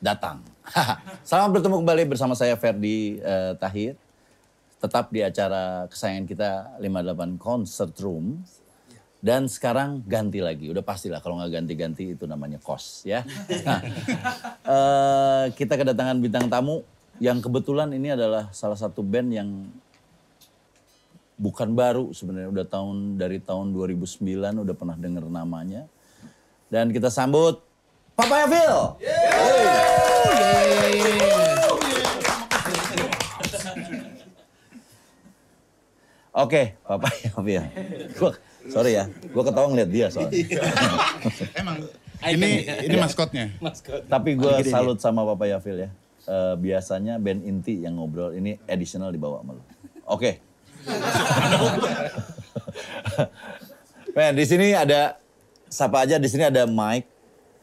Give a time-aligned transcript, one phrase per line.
[0.00, 0.40] datang.
[1.28, 3.94] selamat bertemu kembali bersama saya Ferdi eh, Tahir.
[4.80, 8.40] Tetap di acara kesayangan kita 58 Concert Room.
[9.20, 13.20] Dan sekarang ganti lagi, udah pastilah kalau nggak ganti-ganti itu namanya kos ya.
[13.68, 13.80] Nah,
[14.74, 16.80] eh, kita kedatangan bintang tamu
[17.20, 19.68] yang kebetulan ini adalah salah satu band yang
[21.36, 24.24] bukan baru sebenarnya udah tahun dari tahun 2009
[24.64, 25.84] udah pernah dengar namanya.
[26.72, 27.69] Dan kita sambut
[28.20, 28.76] Papaya Phil.
[36.30, 37.64] Oke, Papaya Phil.
[38.20, 38.30] Gua,
[38.68, 40.36] sorry ya, gua ketawa ngeliat dia soalnya.
[41.60, 41.76] Emang
[42.28, 43.56] ini ini maskotnya.
[44.04, 45.90] Tapi gue salut sama Papaya Phil ya.
[46.28, 49.64] Eh, biasanya band inti yang ngobrol ini additional dibawa sama lu.
[50.04, 50.44] Oke.
[54.16, 55.16] Men, di sini ada
[55.72, 56.20] siapa aja?
[56.20, 57.08] Di sini ada Mike,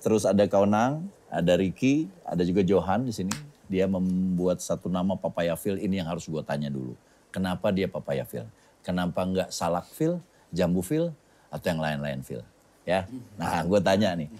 [0.03, 3.33] terus ada Kaunang, ada Ricky, ada juga Johan di sini.
[3.67, 6.95] Dia membuat satu nama Papaya Phil ini yang harus gue tanya dulu.
[7.35, 8.47] Kenapa dia Papaya Phil?
[8.79, 10.23] Kenapa nggak Salak Phil,
[10.55, 11.11] Jambu Phil,
[11.51, 12.39] atau yang lain-lain Phil?
[12.87, 13.03] Ya,
[13.35, 14.31] nah gue tanya nih,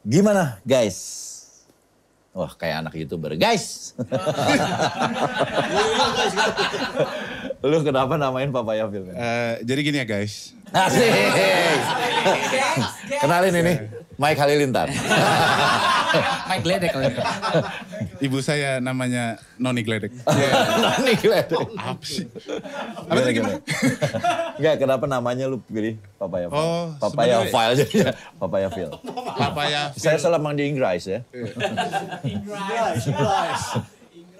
[0.00, 1.28] gimana guys?
[2.32, 3.92] Wah kayak anak youtuber, guys.
[7.60, 9.04] Lu kenapa namain Papaya Phil?
[9.12, 10.56] Eh, jadi gini ya guys.
[10.72, 11.12] Asik.
[13.20, 13.74] Kenalin ini,
[14.22, 14.86] Mike Halilintar.
[16.48, 17.10] Mike Gledek kalau.
[18.22, 20.14] Ibu saya namanya Noni Gledek.
[20.84, 21.58] Nani Gledek.
[21.74, 22.30] Apa sih?
[22.30, 23.56] Apa Gimana, tadi gimana?
[24.54, 26.54] Enggak, kenapa namanya lu pilih Papaya Phil?
[26.54, 28.12] Oh, Papaya Phil jadinya.
[28.38, 28.90] Papaya Phil.
[29.34, 29.82] Papaya.
[29.98, 31.26] Saya selama di Inggris ya.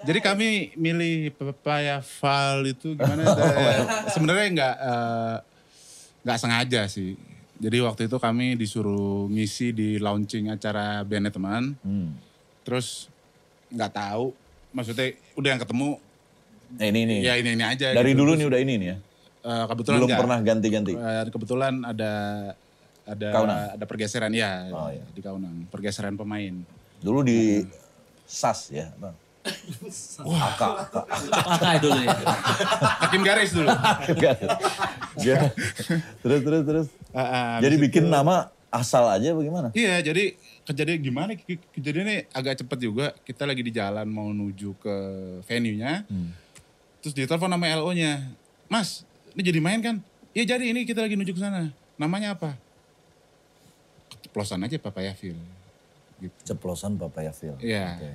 [0.03, 3.23] Jadi kami milih Papaya Val itu gimana?
[3.23, 5.35] Da- Sebenarnya nggak eh,
[6.23, 7.19] nggak sengaja sih.
[7.63, 11.79] Jadi waktu itu kami disuruh ngisi di launching acara bandnya teman.
[11.79, 12.11] Hmm.
[12.61, 13.07] Terus
[13.71, 14.35] nggak tahu,
[14.69, 15.89] maksudnya udah yang ketemu,
[16.73, 17.19] Nah, ini nih.
[17.21, 17.93] ya ini ini aja.
[17.93, 18.19] Dari gitu.
[18.19, 18.97] dulu nih udah ini nih ya.
[19.43, 20.21] eh, kebetulan Belum nggak.
[20.21, 20.91] pernah ganti-ganti.
[20.93, 22.11] Eh, kebetulan ada
[23.03, 23.59] ada Kaunang?
[23.75, 25.03] ada pergeseran ya Oh, iya.
[25.09, 26.63] di Kaunang, pergeseran pemain.
[26.99, 27.63] Dulu di
[28.25, 28.91] SAS ya.
[28.95, 29.15] Bang.
[31.29, 32.15] Pakai dulu ya.
[33.01, 33.69] Hakim garis dulu.
[35.19, 35.51] Dia-
[36.19, 36.87] terus terus terus.
[37.11, 39.69] Ah, ah, Jadi bikin itu- nama asal aja bagaimana?
[39.71, 40.33] Iya, jadi
[40.63, 41.31] kejadian gimana?
[41.35, 43.13] Ke- Kejadiannya agak cepet juga.
[43.21, 44.95] Kita lagi di jalan mau menuju ke
[45.45, 46.07] venue-nya.
[46.07, 46.33] Hmm.
[46.99, 48.23] Terus ditelepon nama LO-nya.
[48.65, 49.03] Mas,
[49.35, 49.99] ini jadi main kan?
[50.33, 51.69] Iya jadi ini kita lagi menuju ke sana.
[51.99, 52.57] Namanya apa?
[54.09, 55.37] Keceplosan aja Papaya Phil.
[56.17, 56.33] Gitu.
[56.41, 57.53] Ceplosan Papaya Phil.
[57.61, 57.99] Iya.
[57.99, 58.09] Oke.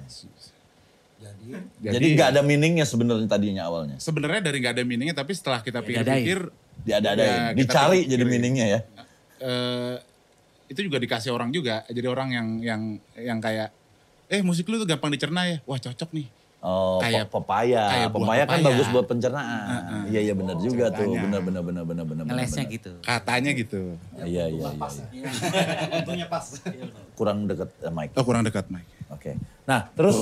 [1.19, 3.97] Jadi, Jadi nggak ada meaningnya sebenarnya tadinya awalnya.
[3.99, 6.47] sebenarnya dari nggak ada meaningnya tapi setelah kita pikir-pikir
[6.79, 7.27] Diada-adain.
[7.27, 8.81] Ya, kita Dicari pikir- jadi meaningnya ya.
[9.39, 9.95] eh
[10.67, 11.83] itu juga dikasih orang juga.
[11.85, 12.83] Jadi orang yang yang
[13.15, 13.75] yang kayak
[14.27, 15.59] eh musik lu tuh gampang dicerna ya.
[15.65, 16.29] Wah, cocok nih.
[16.59, 17.83] Oh, Kayak- pe- pepaya.
[17.89, 18.67] kayak pepaya kan pepaya.
[18.69, 20.07] bagus buat pencernaan.
[20.07, 21.07] Iya iya benar juga tuh.
[21.07, 21.21] ceritanya.
[21.25, 22.25] Benar benar benar benar benar.
[22.25, 22.75] benar, Ngelesnya benar.
[22.75, 22.93] gitu.
[23.01, 23.83] Katanya gitu.
[24.19, 24.89] Iya iya iya.
[25.13, 25.31] iya.
[27.15, 28.13] Kurang deket eh, Mike.
[28.15, 28.91] Oh, kurang dekat, Mike.
[29.09, 29.35] Oke.
[29.65, 30.17] Nah, terus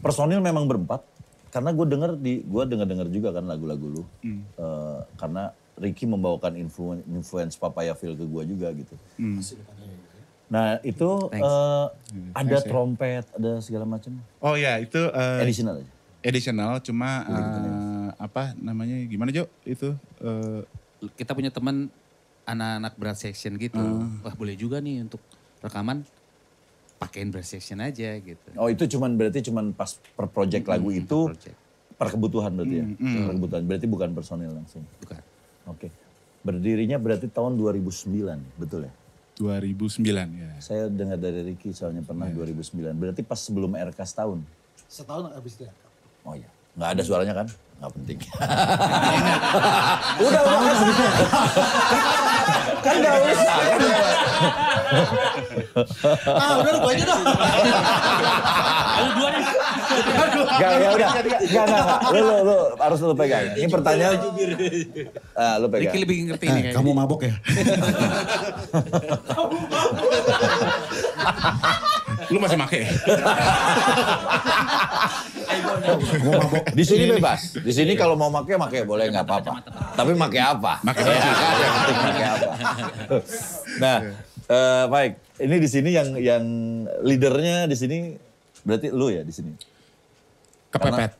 [0.00, 1.02] personil memang berempat
[1.48, 4.02] karena gue denger di gue denger dengar juga kan lagu-lagu lu.
[4.20, 4.44] Hmm.
[4.44, 8.94] Eh, karena Ricky membawakan influence, influence Papaya Phil ke gue juga gitu.
[9.16, 9.38] Hmm.
[10.48, 11.86] Nah, itu eh,
[12.32, 14.16] ada trompet, ada segala macam.
[14.40, 15.90] Oh ya, itu eh, Additional aja.
[16.18, 18.96] additional cuma eh, apa namanya?
[19.06, 19.46] Gimana, Jo?
[19.62, 20.60] Itu eh,
[21.14, 21.94] Kita punya teman
[22.42, 23.78] anak-anak berat section gitu.
[24.24, 25.22] Wah boleh juga nih untuk
[25.62, 26.02] rekaman
[26.98, 28.48] berat section aja gitu.
[28.58, 31.56] Oh, itu cuman berarti cuman pas per project lagu Hmm, itu per project.
[31.94, 32.84] per kebutuhan berarti ya.
[32.98, 33.62] Per kebutuhan.
[33.64, 34.82] Berarti bukan personil langsung.
[35.00, 35.22] Bukan.
[35.68, 35.88] Oke.
[36.40, 38.92] Berdirinya berarti tahun 2009, betul ya?
[39.36, 40.02] 2009
[40.34, 40.50] ya.
[40.58, 42.42] Saya dengar dari Ricky soalnya pernah Iya.
[42.42, 42.94] 2009.
[42.94, 44.38] Berarti pas sebelum RK setahun.
[44.88, 45.72] Setahun habis itu ya.
[46.22, 46.50] Oh iya.
[46.74, 47.46] Nggak ada suaranya kan?
[47.78, 48.18] Nggak penting.
[50.18, 50.94] Udah makasih.
[52.78, 53.54] kan nggak usah.
[53.54, 53.78] Kan
[56.26, 57.18] Ah udah lu aja dah.
[58.98, 59.42] Lu dua nih.
[60.48, 61.10] Nggak, ya udah.
[61.14, 62.00] Nggak, nggak, nggak.
[62.10, 63.46] Lu, lu, lu harus lu pegang.
[63.54, 64.18] Ini pertanyaan.
[65.38, 65.86] Ah, lu pegang.
[65.86, 66.74] Ricky lebih ngerti nih Eh, kayaknya.
[66.82, 67.34] kamu mabok ya?
[72.28, 72.80] Lu masih make?
[76.28, 76.64] Mabok.
[76.76, 77.56] Di sini bebas.
[77.56, 79.64] Di sini kalau mau make make boleh nggak apa-apa.
[79.96, 80.80] Tapi make apa?
[80.84, 81.54] Make Ya, kan?
[82.04, 82.52] Make apa.
[83.80, 83.96] Nah,
[84.48, 85.12] eh, baik.
[85.38, 86.44] Ini di sini yang yang
[87.06, 87.98] leadernya di sini
[88.66, 89.52] berarti lu ya di sini.
[90.68, 91.12] Kepepet.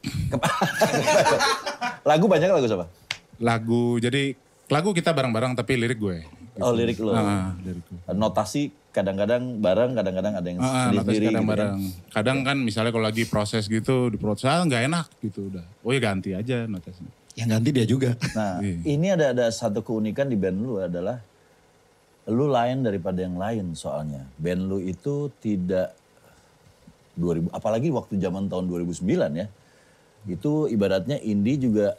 [2.09, 2.87] lagu banyak lagu siapa?
[3.41, 4.37] Lagu, jadi
[4.69, 6.21] lagu kita bareng-bareng tapi lirik gue.
[6.59, 7.15] Oh, lirik lo.
[7.15, 7.55] Ah.
[8.11, 11.53] Notasi kadang-kadang bareng, kadang-kadang ada yang Ah, notas sendiri-sendiri kadang gitu kan.
[11.55, 11.75] bareng.
[12.11, 15.65] Kadang kan misalnya kalau lagi proses gitu di proses ah, nggak enak gitu udah.
[15.81, 17.07] Oh ya ganti aja notasnya.
[17.33, 18.11] Yang ganti dia juga.
[18.35, 18.77] Nah, Iya.
[18.85, 21.23] ini ada ada satu keunikan di band lu adalah
[22.27, 24.27] lu lain daripada yang lain soalnya.
[24.35, 25.95] Band lu itu tidak
[27.15, 29.47] 2000 apalagi waktu zaman tahun 2009 ya.
[30.27, 31.95] Itu ibaratnya indie juga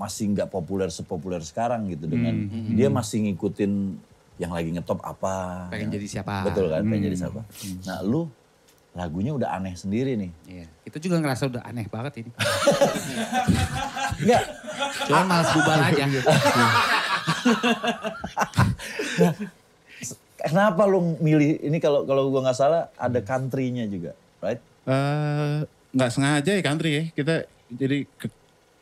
[0.00, 3.72] masih nggak populer sepopuler sekarang gitu dengan Hmm, dia masih ngikutin
[4.40, 5.68] yang lagi ngetop apa.
[5.68, 6.40] Pengen jadi siapa.
[6.42, 7.24] Betul kan, pengen jadi Hmm.
[7.28, 7.40] siapa.
[7.84, 8.24] Nah, lu
[8.90, 10.32] lagunya udah aneh sendiri nih.
[10.48, 10.66] Iya.
[10.82, 12.30] Kita juga ngerasa udah aneh banget ini.
[14.20, 14.42] Enggak,
[15.04, 16.04] Cuma malas bubar aja.
[20.40, 24.60] kenapa lu milih ini kalau kalau gua nggak salah ada country-nya juga, right?
[24.86, 25.58] Eh,
[25.92, 27.04] nggak sengaja ya country ya.
[27.12, 27.34] Kita
[27.70, 28.39] jadi ke-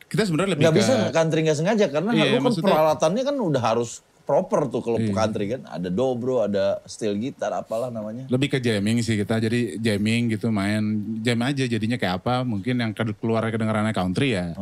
[0.09, 3.23] kita sebenarnya lebih Nggak ke bisa country nggak sengaja karena Iya, lu kan maksudnya- peralatannya
[3.23, 3.91] kan udah harus
[4.21, 5.09] proper tuh kalau Iya.
[5.11, 5.61] country kan.
[5.67, 8.25] Ada dobro, ada steel gitar, apalah namanya.
[8.27, 9.37] lebih ke jamming sih kita.
[9.37, 10.81] Jadi jamming gitu main
[11.19, 12.41] jam aja jadinya kayak apa.
[12.43, 14.53] Mungkin yang ke- keluar kedengarannya country ya.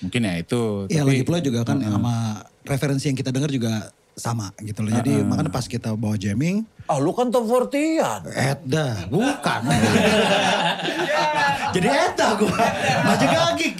[0.00, 0.84] Mungkin ya itu.
[0.88, 2.14] Iya Tapi- lagi pula juga kan sama
[2.64, 4.92] referensi yang kita dengar juga sama gitu loh.
[4.92, 8.28] Jadi makanya pas kita bawa jamming, Ah lu kan top 40-an.
[8.28, 9.60] Edda, bukan.
[11.74, 12.52] jadi Edda gue,
[13.00, 13.74] maju gagik.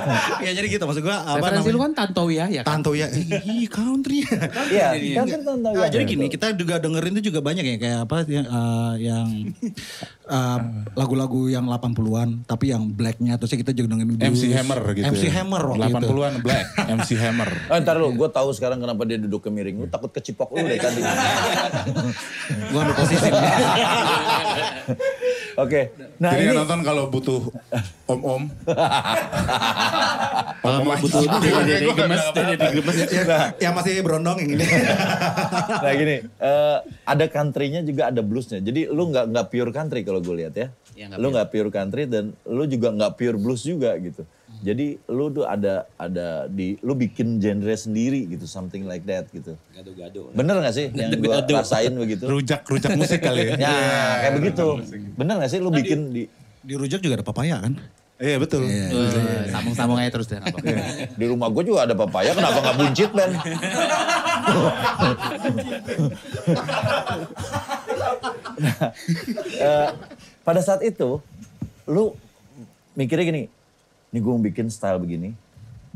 [0.46, 1.84] Ya jadi gitu maksud gue apa Referensi lu namanya.
[1.84, 2.68] kan Tantowi ya, ya kan?
[2.76, 4.18] Tanto ya, ih country.
[4.68, 4.88] Iya,
[5.18, 5.90] country kan tahu Nah, ya.
[5.90, 9.26] jadi gini, kita juga dengerin itu juga banyak ya kayak apa yang eh, yang
[10.36, 10.58] eh,
[10.92, 14.42] lagu-lagu yang 80-an tapi yang blacknya terus kita juga dengerin MC.
[14.52, 15.04] Hammer gitu.
[15.06, 15.32] MC ya.
[15.38, 16.08] Hammer waktu itu.
[16.08, 17.50] 80-an Black, MC Hammer.
[17.66, 19.76] Oh, ntar lu, gue tahu sekarang kenapa dia duduk ke miring.
[19.76, 21.00] Lu takut kecipok lu dari tadi.
[22.68, 23.28] Gua ambil posisi.
[25.56, 27.40] Oke, nah Jadi ini nonton kalau butuh
[28.06, 28.48] om-om.
[30.60, 32.96] Kalau mau butuh dede gemes, dede gemes.
[33.10, 34.64] Ya, yang masih berondong yang ini.
[35.84, 36.78] nah gini, eh,
[37.08, 38.60] ada country-nya juga ada bluesnya.
[38.60, 40.68] Jadi lu nggak nggak pure country kalau gue lihat ya.
[40.94, 44.22] Iya, nggak lu nggak pure country dan lu juga nggak pure blues juga gitu.
[44.60, 49.56] Jadi lu tuh ada ada di lu bikin genre sendiri gitu, something like that gitu.
[49.72, 50.28] Gado-gado.
[50.36, 52.28] Bener gak sih yang gue rasain begitu?
[52.28, 53.56] Rujak, rujak musik kali ya.
[53.56, 53.76] Ya
[54.20, 54.66] kayak begitu.
[55.16, 56.22] Bener gak sih lu bikin di
[56.60, 57.80] Di rujak juga ada papaya kan?
[58.20, 58.68] Iya betul.
[58.68, 60.36] Eh, Sambung-sambung aja terus deh.
[61.16, 63.32] di rumah gue juga ada papaya, kenapa nggak buncit Ben?
[68.60, 68.92] Nah,
[69.56, 69.88] eh,
[70.44, 71.16] pada saat itu,
[71.88, 72.12] lu
[72.92, 73.42] mikirnya gini,
[74.12, 75.32] nih gue bikin style begini,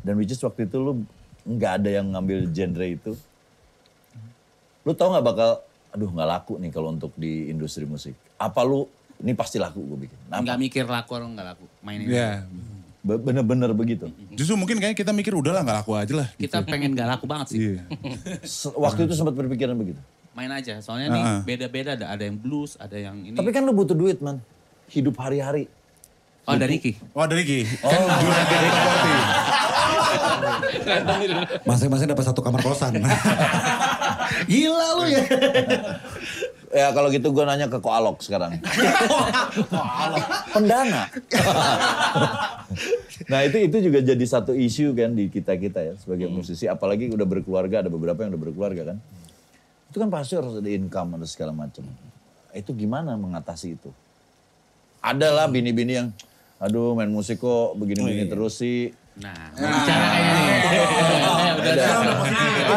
[0.00, 1.04] dan which is waktu itu lu
[1.44, 3.12] nggak ada yang ngambil genre itu.
[4.80, 5.50] Lu tau nggak bakal,
[5.92, 8.16] aduh nggak laku nih kalau untuk di industri musik.
[8.40, 8.88] Apa lu,
[9.20, 10.18] ini pasti laku gue bikin.
[10.26, 11.64] Nah, Nggak mikir laku atau nggak laku.
[11.80, 12.06] Mainin.
[12.08, 12.44] Iya.
[13.00, 14.08] be- bener-bener begitu.
[14.32, 16.28] Justru mungkin kayaknya kita mikir udahlah nggak laku aja lah.
[16.34, 17.58] Kita pengen nggak laku banget sih.
[17.60, 17.82] Iya.
[18.42, 20.00] Se- Waktu itu sempat berpikiran begitu.
[20.32, 20.80] Main aja.
[20.80, 21.40] Soalnya nih Heeh.
[21.44, 21.90] beda-beda.
[21.94, 23.36] Ada, ada yang blues, ada yang ini.
[23.36, 24.40] Tapi kan lu butuh duit man.
[24.88, 25.68] Hidup hari-hari.
[26.44, 26.92] oh dari Ricky.
[27.12, 27.64] Oh dari Ki.
[27.80, 28.68] Kan juara dari
[31.64, 33.00] Masing-masing dapat satu kamar kosan.
[34.50, 35.22] Gila lu ya.
[36.74, 38.58] Ya kalau gitu gue nanya ke Koalok sekarang.
[40.54, 41.06] Pendana.
[43.30, 46.66] nah itu itu juga jadi satu isu kan di kita kita ya sebagai musisi.
[46.66, 48.98] Apalagi udah berkeluarga ada beberapa yang udah berkeluarga kan.
[49.86, 51.86] Itu kan pasti harus ada income ada segala macam.
[52.50, 53.94] Itu gimana mengatasi itu?
[54.98, 56.10] Ada lah bini-bini yang,
[56.58, 58.90] aduh main musik kok begini-begini terus sih.
[59.14, 60.58] Nah, bicara kayaknya nih.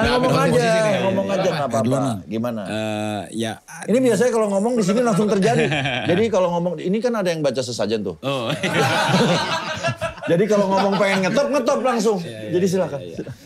[0.07, 0.67] Ngomong aja,
[1.01, 1.99] ngomong aja nggak apa-apa.
[2.29, 2.61] Gimana?
[2.69, 3.57] Eh, ya
[3.89, 5.65] Ini biasanya kalau ngomong di sini langsung terjadi.
[6.13, 8.21] Jadi kalau ngomong ini kan ada yang baca sesajen tuh.
[8.21, 8.53] Oh,
[10.31, 12.17] Jadi kalau ngomong pengen ngetop ngetop langsung.
[12.25, 12.99] Jadi silakan.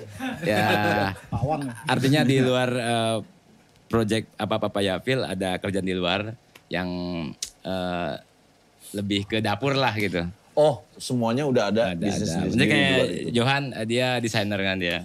[0.49, 1.13] ya
[1.87, 3.17] artinya di luar eh,
[3.87, 6.35] project apa-apa ya Phil ada kerjaan di luar
[6.67, 6.89] yang
[7.63, 8.13] eh,
[8.91, 10.27] lebih ke dapur lah gitu.
[10.53, 12.33] Oh, semuanya udah ada, Ada, bisnis ada.
[12.37, 13.07] sendiri Maksudnya di kayak.
[13.31, 14.97] Johan eh, dia desainer kan dia.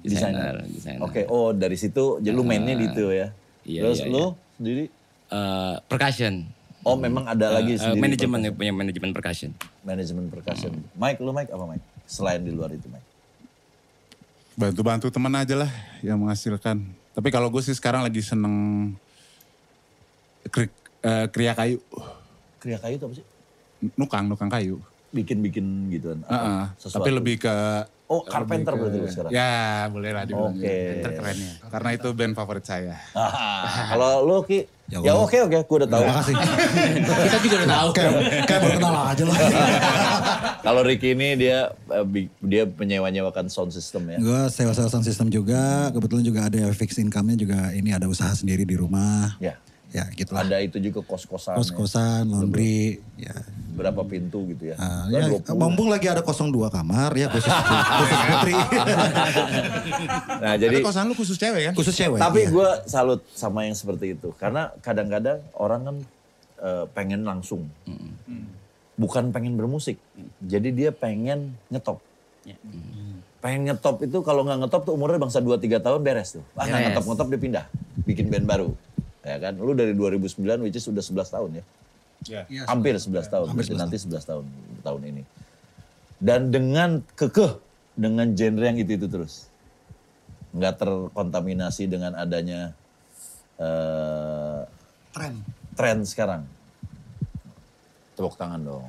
[0.00, 0.54] Desainer.
[0.64, 1.00] desainer.
[1.00, 3.28] Oke, oh dari situ jadi lu mainnya di itu ya.
[3.62, 4.84] iya, Terus iya, lu sendiri
[5.28, 6.48] Eh, percussion.
[6.80, 8.00] Oh, memang ada lagi Eh, sendiri.
[8.00, 8.56] manajemen percussion.
[8.56, 9.50] punya manajemen percussion.
[9.80, 10.72] Manajemen percussion.
[10.92, 11.84] Mike, lu Mike apa Mike?
[12.02, 13.06] Selain di luar itu Mike.
[14.52, 15.70] Bantu-bantu teman aja lah
[16.00, 16.82] yang menghasilkan.
[17.12, 18.90] Tapi kalau gue sih sekarang lagi seneng
[20.46, 21.78] kri- eh, kriya kayu.
[22.58, 23.26] Kriya kayu itu apa sih?
[23.96, 24.78] Nukang, nukang kayu.
[25.10, 26.22] Bikin-bikin gituan.
[26.22, 26.30] apa?
[26.30, 26.62] Heeh.
[26.78, 27.02] Sesuatu.
[27.02, 27.54] Tapi lebih ke...
[28.10, 29.30] Oh, carpenter lebih berarti lu sekarang?
[29.30, 30.54] Ya, boleh lah dibilang.
[30.58, 30.74] Oke.
[31.02, 31.52] kerennya.
[31.70, 32.98] Karena itu band favorit saya.
[33.14, 36.02] Ah, kalau lu Ki, Ya ya oke oke, gue udah tahu.
[36.02, 36.34] Terima kasih.
[37.30, 37.88] Kita juga udah tahu.
[37.94, 39.38] Kayak, kayak baru kenal aja lah.
[40.66, 44.18] Kalau Ricky ini dia eh, dia menyewa-nyewakan sound system ya.
[44.18, 48.66] Gue sewa-sewa sound system juga, kebetulan juga ada fixed income-nya juga ini ada usaha sendiri
[48.66, 49.38] di rumah.
[49.38, 49.54] Ya.
[49.90, 50.46] Ya gitu lah.
[50.46, 51.54] Ada itu juga kos-kosan.
[51.54, 51.58] ya.
[51.58, 53.34] Kos-kosan, laundry, ya.
[53.74, 54.76] Berapa pintu gitu ya.
[54.78, 55.50] Kan ya, 20.
[55.58, 57.50] mumpung lagi ada 02 kamar ya khusus
[57.98, 58.54] khusus putri.
[60.40, 61.74] Nah, Jadi jadi kosan lu khusus cewek kan?
[61.76, 62.16] khusus cewek.
[62.16, 62.52] tapi iya.
[62.52, 65.96] gue salut sama yang seperti itu karena kadang-kadang orang kan
[66.62, 67.68] eh, pengen langsung.
[68.96, 69.96] Bukan pengen bermusik.
[70.40, 72.00] Jadi dia pengen ngetop.
[73.40, 76.44] Pengen ngetop itu kalau nggak ngetop tuh umurnya bangsa 2-3 tahun beres tuh.
[76.52, 76.84] Ah nggak Beres.
[76.92, 77.64] ngetop-ngetop dia pindah.
[78.04, 78.68] Bikin band baru.
[79.30, 79.54] Ya kan?
[79.54, 81.64] Lu dari 2009 which is sudah 11 tahun ya.
[82.28, 82.42] Ya.
[82.66, 83.46] Hampir 11 tahun.
[83.54, 84.44] berarti nanti 11 tahun
[84.82, 85.22] tahun ini.
[86.20, 87.56] Dan dengan kekeh
[87.94, 89.46] dengan genre yang itu-itu terus.
[90.50, 92.74] Nggak terkontaminasi dengan adanya
[93.56, 94.66] eh
[95.14, 95.34] tren.
[95.78, 96.42] tren sekarang.
[98.18, 98.84] Tepuk tangan dong.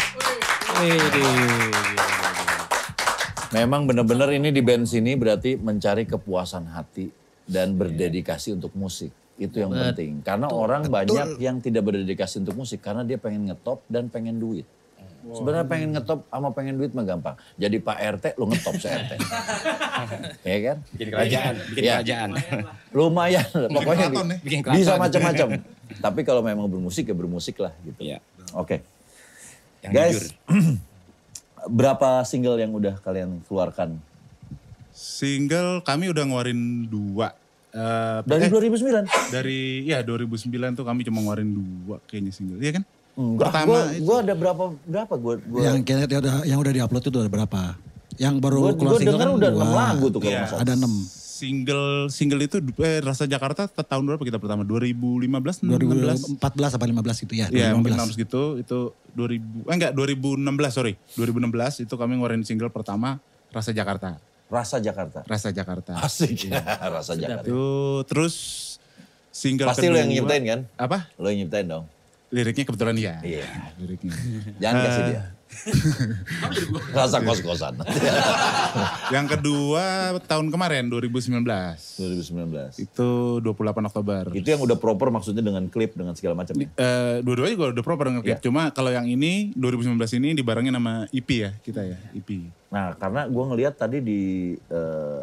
[3.51, 7.12] Memang benar-benar ini di band sini berarti mencari kepuasan hati
[7.43, 9.12] dan berdedikasi untuk musik.
[9.35, 10.21] Itu yang penting.
[10.21, 14.67] Karena orang banyak yang tidak berdedikasi untuk musik karena dia pengen ngetop dan pengen duit.
[15.21, 17.38] Sebenarnya pengen ngetop sama pengen duit mah gampang.
[17.53, 19.11] Jadi Pak RT lu ngetop se RT.
[20.50, 20.77] ya kan?
[20.97, 21.93] Bikin kerajaan, bikin Iya.
[22.01, 22.29] kerajaan.
[22.89, 24.38] Lumayan, pokoknya nih.
[24.41, 24.77] Bikin keraton.
[24.81, 25.47] bisa macam-macam.
[26.01, 28.01] Tapi kalau memang bermusik ya bermusik lah gitu.
[28.01, 28.17] Iya.
[28.57, 28.81] Oke.
[29.85, 30.29] Yang Guys, jujur.
[31.77, 34.01] berapa single yang udah kalian keluarkan?
[34.91, 37.38] Single kami udah ngeluarin dua.
[37.71, 39.31] Eh, Dari eh, 2009?
[39.31, 42.59] dari ya 2009 tuh kami cuma ngeluarin dua kayaknya single.
[42.59, 42.83] Iya kan?
[43.11, 44.03] Enggak, Pertama gua, itu.
[44.03, 47.31] gua ada berapa berapa gua gua Yang kayaknya yang udah yang udah diupload itu ada
[47.31, 47.61] berapa?
[48.15, 49.63] Yang baru gua, keluar gua single kan udah dua.
[49.63, 50.37] 6 lagu tuh kalau Iya.
[50.37, 50.63] nggak salah.
[50.63, 50.93] Ada 6.
[51.41, 54.61] Single single itu eh, Rasa Jakarta tahun berapa kita pertama?
[54.61, 56.37] 2015 16?
[56.37, 56.37] 2014
[56.69, 57.47] apa 15 itu ya?
[57.47, 57.97] Iya mungkin 2015.
[57.97, 58.79] tahun segitu itu
[59.11, 60.37] 2000 eh enggak 2016
[60.69, 61.49] sorry 2016
[61.81, 63.17] itu kami ngeluarin single pertama
[63.49, 64.21] Rasa Jakarta
[64.51, 65.24] Rasa Jakarta.
[65.24, 66.51] Rasa Jakarta Asik.
[66.91, 67.48] Rasa Jakarta.
[67.48, 67.63] itu
[68.05, 68.36] terus
[69.31, 70.60] single Pasti lo yang nyiptain kan?
[70.75, 71.88] apa Lo yang nyiptain dong.
[72.27, 73.48] liriknya kebetulan iya Iya.
[73.77, 74.12] liriknya
[74.60, 75.22] Jangan kasih dia.
[76.91, 77.77] Rasa kos-kosan.
[79.15, 82.81] yang kedua tahun kemarin 2019 2019.
[82.81, 83.10] itu
[83.43, 86.55] 28 Oktober Itu yang udah proper maksudnya dengan klip dengan segala macam.
[86.58, 86.67] ya?
[86.75, 88.38] Eh, dua-duanya juga udah proper ngekip.
[88.38, 88.43] Iya.
[88.43, 92.29] Cuma kalau yang ini 2019 ini dibarengin sama EP ya kita ya EP.
[92.72, 94.22] Nah, karena gua ngelihat tadi di
[94.58, 95.22] eh,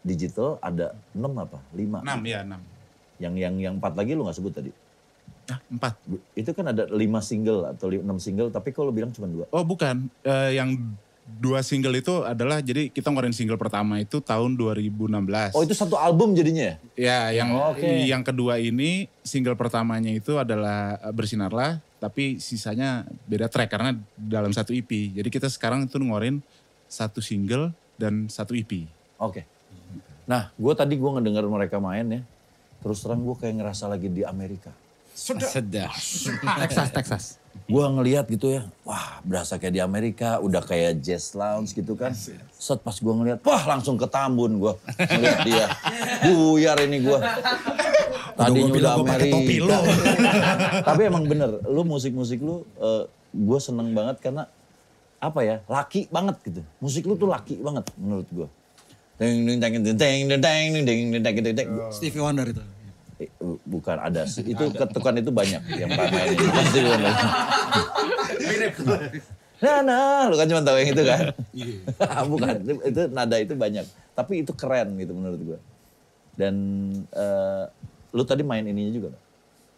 [0.00, 1.58] digital ada 6 apa?
[1.76, 2.02] 5.
[2.02, 3.20] 6 ya 6.
[3.20, 4.70] Yang yang yang 4 lagi lu nggak sebut tadi.
[5.50, 5.98] Ah, 4.
[6.38, 9.50] Itu kan ada 5 single atau 6 single tapi kalau bilang cuma 2.
[9.50, 10.78] Oh bukan, Eh, yang
[11.38, 15.54] dua single itu adalah jadi kita ngeluarin single pertama itu tahun 2016.
[15.54, 16.76] Oh, itu satu album jadinya ya?
[16.98, 17.86] Ya, yang Oh, oke.
[17.86, 24.50] yang kedua ini single pertamanya itu adalah eh, Bersinarlah, tapi sisanya beda track karena dalam
[24.50, 24.90] satu EP.
[25.14, 26.42] Jadi kita sekarang itu ngeluarin
[26.90, 28.90] satu single dan satu EP.
[29.20, 29.46] Oke.
[30.26, 32.22] Nah, gue tadi gue ngedenger mereka main ya.
[32.80, 34.72] Terus terang gue kayak ngerasa lagi di Amerika.
[35.20, 35.92] Sedap.
[36.64, 37.24] Texas, Texas.
[37.70, 42.10] Gue ngeliat gitu ya, wah berasa kayak di Amerika, udah kayak jazz lounge gitu kan.
[42.56, 45.66] Set pas gue ngeliat, wah langsung ke Tambun gue ngeliat dia.
[46.24, 47.18] Buyar ini gue.
[48.40, 49.76] Gua udah topi Amerika.
[49.76, 49.92] lu.
[50.82, 52.64] Tapi emang bener, lu musik-musik lu
[53.30, 54.50] gue seneng banget karena
[55.20, 56.64] apa ya, laki banget gitu.
[56.80, 58.48] Musik lu tuh laki banget menurut gue.
[61.92, 62.64] Stevie Wonder itu.
[63.68, 66.32] Bukan ada itu ketukan itu banyak yang main.
[69.60, 71.20] Nah, nah, lu kan cuma tahu yang itu kan?
[72.32, 73.84] bukan, itu, itu nada itu banyak.
[74.16, 75.58] Tapi itu keren gitu menurut gua.
[76.32, 76.54] Dan
[77.12, 77.68] eh,
[78.08, 79.24] lu tadi main ininya juga nggak?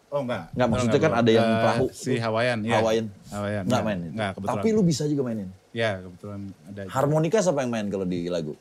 [0.07, 0.43] Oh enggak.
[0.55, 1.85] Nggak, maksudnya kan ada yang Eh, perahu.
[1.91, 2.59] Si Hawaiian.
[2.63, 2.79] iya.
[2.79, 3.07] Hawaiian.
[3.27, 3.63] Hawaiian.
[3.67, 4.11] Nggak main itu.
[4.15, 4.55] Enggak, kebetulan.
[4.55, 5.49] Tapi lu bisa juga mainin.
[5.75, 6.81] Ya kebetulan ada.
[6.87, 8.55] Harmonika siapa yang main kalau di lagu?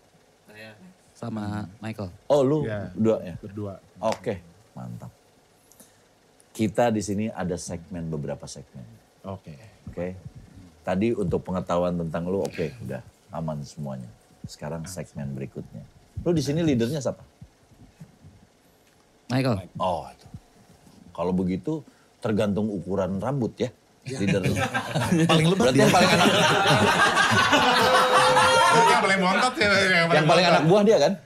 [1.15, 2.11] Sama Michael.
[2.27, 2.91] Oh, lu Iya.
[2.99, 3.35] dua ya?
[3.39, 3.79] Berdua.
[4.03, 4.43] Oke,
[4.77, 5.09] mantap.
[6.53, 8.85] Kita di sini ada segmen beberapa segmen.
[9.25, 9.57] Oke.
[9.89, 10.13] Oke.
[10.83, 13.01] Tadi untuk pengetahuan tentang lu oke, udah
[13.33, 14.11] aman semuanya.
[14.45, 15.81] Sekarang segmen berikutnya.
[16.27, 17.23] Lu di sini leadernya siapa?
[19.31, 19.71] Michael.
[19.81, 20.27] Oh, itu.
[21.15, 21.81] Kalau begitu
[22.21, 23.71] tergantung ukuran rambut ya.
[24.05, 24.55] Leader lu.
[25.31, 25.87] Paling lebat Berarti dia.
[25.87, 26.27] yang paling anak
[28.93, 29.69] yang paling montot ya.
[29.71, 31.13] Yang yang paling anak buah dia kan?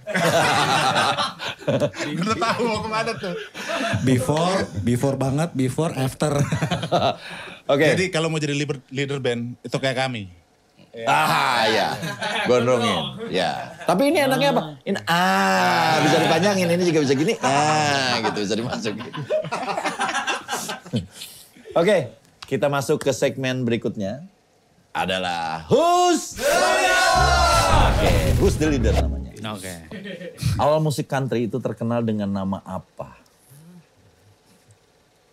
[2.23, 3.35] Udah tahu mau ke mana tuh.
[4.07, 6.33] Before, before banget, before, after.
[7.73, 7.87] Oke.
[7.97, 10.31] Jadi kalau mau jadi leader, leader band itu kayak kami.
[11.05, 11.93] Ah ya,
[12.49, 13.29] gondrongin.
[13.29, 13.77] Ya.
[13.85, 14.81] Tapi ini enaknya apa?
[14.81, 17.37] Ini ah bisa dipanjangin, ini juga bisa gini.
[17.45, 19.05] Ah gitu bisa dimasukin.
[21.77, 22.17] Oke,
[22.49, 24.25] kita masuk ke segmen berikutnya.
[24.97, 29.16] adalah Who's Oke, Who's the Leader namanya.
[29.55, 29.75] Oke.
[30.59, 33.15] Awal musik country itu terkenal dengan nama apa?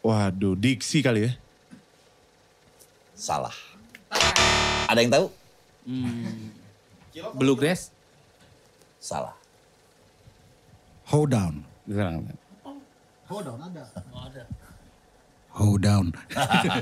[0.03, 1.31] Waduh, diksi kali ya.
[3.15, 3.55] Salah.
[4.91, 5.25] Ada yang tahu?
[7.39, 7.89] Bluegrass?
[8.99, 9.33] Salah.
[11.07, 11.53] Hold down.
[11.87, 12.27] Kurang.
[15.53, 16.09] Hold down.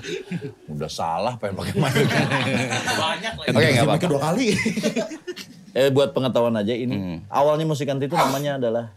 [0.72, 1.94] Udah salah pengen pakai mic.
[3.52, 4.08] Oke, nggak apa-apa.
[4.08, 4.48] dua kali.
[5.72, 8.92] Eh, buat pengetahuan aja ini awalnya musik country itu namanya adalah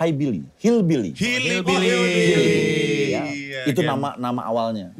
[0.00, 1.12] Hillbilly, Hillbilly.
[1.12, 1.92] Hillbilly.
[3.12, 3.20] Ya,
[3.68, 4.96] itu nama nama awalnya.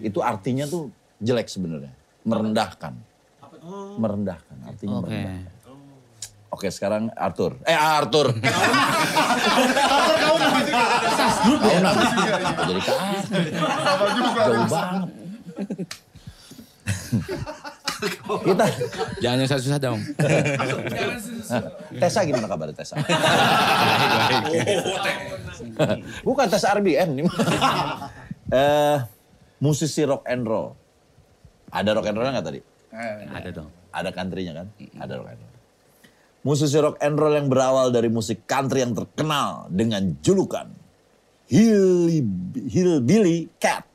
[0.00, 0.88] Itu artinya tuh
[1.20, 1.92] jelek sebenarnya,
[2.24, 2.96] merendahkan.
[4.00, 5.12] Merendahkan, artinya Oke.
[5.12, 5.52] merendahkan.
[6.50, 7.60] Oke, sekarang Arthur.
[7.68, 8.32] Eh, Arthur.
[10.24, 10.60] Tahu nama.
[12.64, 12.92] Jadi ke
[14.34, 15.08] Jauh banget.
[18.00, 18.64] Kita
[19.20, 20.00] Jangan yang susah-susah dong.
[21.96, 22.96] Tessa gimana kabar Tessa?
[26.24, 27.10] Bukan Tessa RBN.
[28.50, 28.98] Eh,
[29.62, 30.74] musisi rock and roll.
[31.70, 32.58] Ada rock and roll nggak tadi?
[33.30, 33.70] Ada dong.
[33.94, 34.66] Ada country-nya kan?
[34.98, 35.54] Ada rock and roll.
[36.42, 40.66] Musisi rock and roll yang berawal dari musik country yang terkenal dengan julukan
[41.46, 42.10] Hill
[42.66, 43.86] Hillbilly Cat.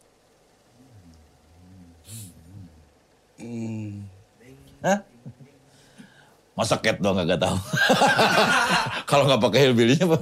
[4.82, 5.00] Hah?
[6.56, 7.58] Masa cat doang gak tahu?
[9.10, 10.18] Kalau nggak pakai hillbilly-nya apa?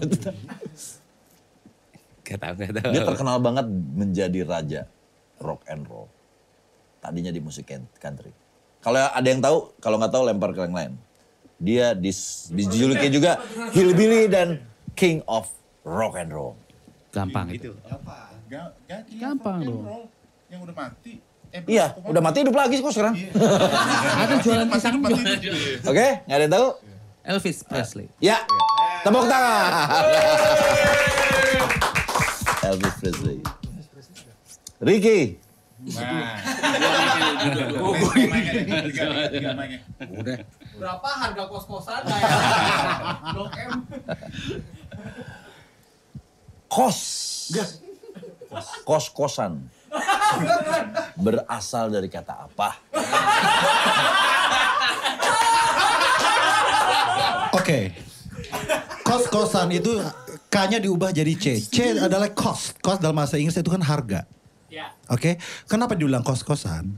[2.23, 2.89] Gak tau, gak tau.
[2.89, 4.81] Dia terkenal banget menjadi raja
[5.37, 6.07] rock and roll.
[7.03, 7.67] Tadinya di musik
[7.99, 8.31] country.
[8.79, 10.91] Kalau ada yang tahu, kalau nggak tahu lempar ke yang lain.
[11.59, 13.39] Dia dis, dijuluki juga
[13.71, 14.59] hillbilly dan
[14.95, 15.47] king of
[15.83, 16.55] rock and roll.
[17.13, 17.71] Gampang itu.
[18.49, 19.79] Ga- ga- Gampang and loh.
[19.83, 20.03] roll
[20.47, 21.13] Yang udah mati.
[21.53, 23.13] Eh, Iya, udah mati hidup lagi kok sekarang.
[23.13, 25.21] Ada jualan Mati pisang mati.
[25.85, 26.67] Oke, nggak ada yang tahu?
[27.23, 28.09] Elvis Presley.
[28.17, 28.41] Ya,
[29.05, 29.69] tepuk tangan.
[32.65, 33.37] Elvis Presley.
[34.81, 35.37] Ricky.
[40.09, 40.37] Udah.
[40.73, 42.01] Berapa harga kos-kosan?
[43.37, 43.71] Blok M.
[46.65, 46.99] Kos.
[48.83, 49.69] Kos-kosan.
[51.15, 52.69] Berasal dari kata apa?
[57.53, 57.93] Oke.
[59.03, 59.93] Kos-kosan itu
[60.49, 61.57] K-nya diubah jadi C.
[61.57, 62.77] C adalah cost.
[62.79, 64.25] Cost dalam bahasa Inggris itu kan harga.
[64.69, 64.93] Ya.
[65.09, 65.37] Oke.
[65.65, 66.93] Kenapa diulang kos-kosan?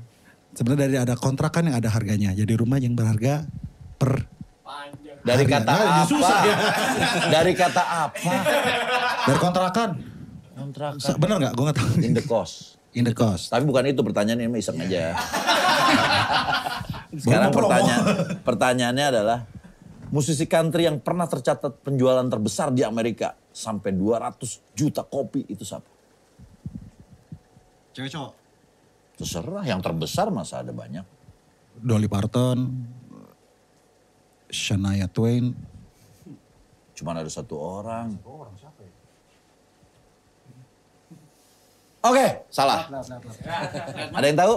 [0.51, 2.31] Sebenarnya dari ada kontrakan yang ada harganya.
[2.31, 3.43] Jadi rumah yang berharga
[3.95, 4.27] per
[4.63, 5.19] Panjang.
[5.23, 5.55] Dari Harga.
[5.59, 6.03] kata Ah, apa?
[6.07, 6.55] susah ya.
[7.31, 8.33] Dari kata apa?
[9.25, 9.89] dari kontrakan.
[10.55, 11.15] Kontrakan.
[11.19, 11.53] Bener nggak?
[11.53, 11.89] Gue nggak tahu.
[12.01, 12.79] In the cost.
[12.95, 13.51] In the cost.
[13.51, 15.11] Tapi bukan itu pertanyaan ini iseng aja.
[17.23, 18.03] Sekarang pertanyaan
[18.47, 19.39] pertanyaannya adalah
[20.11, 25.87] musisi country yang pernah tercatat penjualan terbesar di Amerika sampai 200 juta kopi itu siapa?
[27.91, 28.33] Cewek cowok.
[29.15, 31.07] Terserah, yang terbesar masa ada banyak.
[31.79, 32.67] Dolly Parton,
[34.51, 35.55] Shania Twain,
[36.95, 38.15] Cuman ada satu orang.
[42.05, 42.85] Oke, salah.
[44.13, 44.53] Ada yang tahu?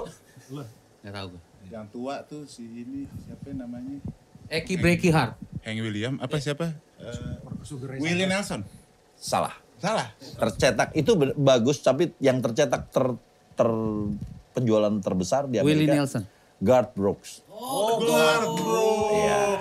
[1.01, 1.41] Gak tahu gue.
[1.69, 4.05] Yang tua tuh si ini siapa namanya?
[4.53, 5.41] Eki Breaky Heart.
[5.65, 6.77] Hank William apa siapa?
[7.01, 8.65] Eh, Willie Nelson.
[9.17, 9.57] Salah.
[9.81, 10.13] Salah.
[10.21, 13.17] Tercetak itu bagus, tapi yang tercetak ter,
[13.57, 13.69] ter
[14.53, 15.73] penjualan terbesar di Amerika.
[15.73, 16.23] Willie Nelson.
[16.59, 17.47] Garth Brooks.
[17.49, 18.89] Oh, God, bro.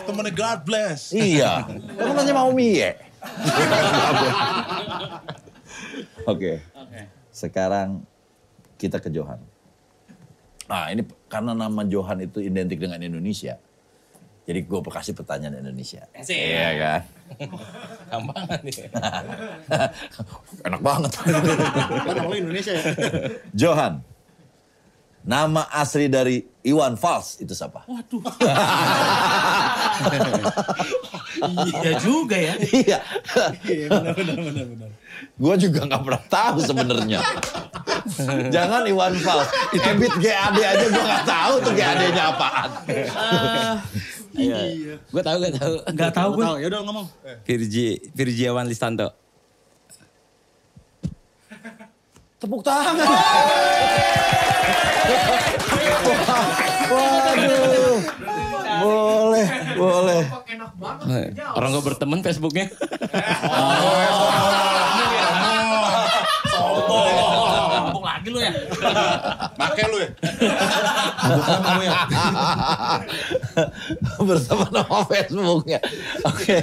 [0.04, 1.14] Temennya God bless.
[1.14, 1.70] Iya.
[1.70, 2.98] Kamu nanya mau mie.
[6.32, 6.60] Oke.
[7.38, 8.02] Sekarang
[8.82, 9.38] kita ke Johan.
[10.66, 13.62] Nah ini karena nama Johan itu identik dengan Indonesia.
[14.48, 16.08] Jadi gue kasih pertanyaan Indonesia.
[16.18, 17.02] Iya kan?
[18.10, 18.78] Gampangan nih.
[20.72, 21.12] Enak banget.
[21.14, 22.84] Kan awalnya Indonesia ya.
[23.68, 24.02] Johan.
[25.28, 27.84] Nama asli dari Iwan Fals itu siapa?
[31.42, 32.54] Iya juga ya.
[32.82, 33.00] Iya.
[35.38, 37.20] Gue juga nggak pernah tahu sebenarnya.
[38.54, 39.50] Jangan Iwan Fals.
[39.74, 42.70] Ebit GAD aja gue nggak tahu tuh GAD-nya apaan.
[45.10, 45.74] Gue tahu, gue tahu.
[45.98, 46.46] Gak tahu gue.
[46.62, 47.06] Ya udah ngomong.
[47.46, 49.10] Virgi, Virgiawan Listanto.
[52.38, 52.94] Tepuk tangan.
[56.88, 57.27] Waduh.
[58.80, 60.22] Boleh, boleh.
[60.26, 61.30] Kok enak banget.
[61.34, 61.56] Jawab.
[61.56, 62.66] Orang gue berteman Facebooknya.
[66.78, 68.40] Ngomong lagi lu.
[68.40, 68.52] ya.
[69.56, 70.10] Make lu ya?
[71.28, 71.92] Bukan mau ya.
[74.20, 75.80] bersama nama Facebooknya.
[76.26, 76.58] Oke,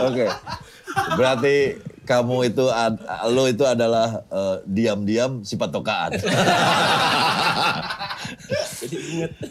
[0.00, 0.26] oke.
[1.14, 1.56] Berarti
[2.04, 6.10] kamu itu, ad- lo itu adalah eh, diam-diam sifat tokaan.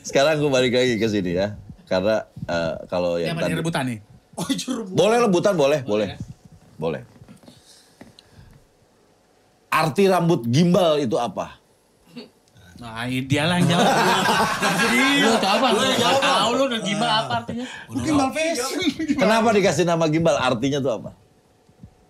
[0.01, 1.57] Sekarang gue balik lagi ke sini ya.
[1.93, 2.17] Karena
[2.49, 3.53] eh, kalau yang Yang tadi...
[3.61, 3.99] rebutan nih?
[4.33, 4.81] Oh juru.
[4.89, 6.17] Boleh rebutan, boleh, boleh.
[6.73, 7.01] Boleh.
[9.69, 11.61] Arti rambut gimbal itu apa?
[12.81, 13.85] Nah, dia lah yang jawab.
[15.23, 16.19] Lu coba lu jawab.
[16.19, 17.65] Tahu lu udah gimana apa artinya?
[17.95, 18.79] Gimbal fashion.
[19.15, 20.35] Kenapa dikasih nama gimbal?
[20.35, 21.09] Artinya tuh apa?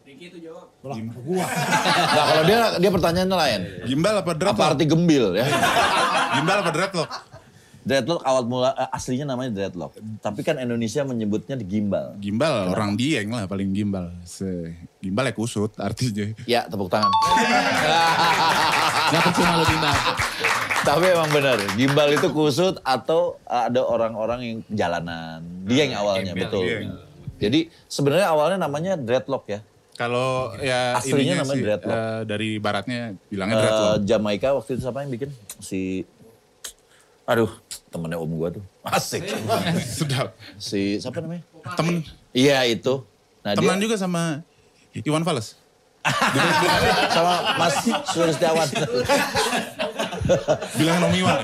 [0.02, 0.72] Diki itu jawab.
[0.82, 3.62] Nah kalau dia dia pertanyaannya lain.
[3.86, 4.58] Gimbal apa dreadlock?
[4.58, 5.46] Apa arti gembil ya?
[6.42, 7.10] Gimbal apa dreadlock?
[7.84, 9.92] Dreadlock awal mula eh, aslinya namanya dreadlock.
[10.20, 12.16] Tapi kan Indonesia menyebutnya di gimbal.
[12.18, 14.08] Gimbal orang dieng lah paling gimbal.
[14.24, 16.32] Se gimbal ya kusut artinya.
[16.46, 17.12] Ya, tepuk tangan.
[19.10, 19.98] Gak percuma lu bimbang.
[20.84, 25.40] Tapi emang benar, gimbal itu kusut atau ada orang-orang yang jalanan.
[25.64, 26.64] Dia yang awalnya, Gembel, betul.
[26.64, 26.92] dieng.
[27.40, 29.60] Jadi sebenarnya awalnya namanya dreadlock ya.
[29.94, 31.96] Kalau ya Aslinya namanya sih, dreadlock.
[31.96, 33.96] eh, dari baratnya bilangnya Eh, dreadlock.
[34.04, 35.30] Jamaika waktu itu siapa yang bikin?
[35.60, 36.04] Si
[37.24, 37.48] Aduh,
[37.94, 38.64] temennya om gua tuh.
[38.98, 39.22] Asik.
[40.02, 40.34] Sedap.
[40.58, 41.46] Si siapa namanya?
[41.78, 42.02] Temen,
[42.34, 43.06] Iya itu.
[43.46, 44.42] Nah, temenan dia juga sama
[44.98, 45.62] Iwan Fals.
[47.16, 47.80] sama Mas
[48.12, 48.68] Sulistiawan.
[50.76, 51.40] Bilang Om Iwan.